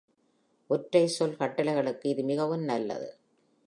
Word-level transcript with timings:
ஒற்றை 0.69 1.07
சொல் 1.07 1.37
கட்டளைகளுக்கு 1.37 2.05
இது 2.09 2.23
மிகவும் 2.23 2.63
நல்லது. 2.63 3.09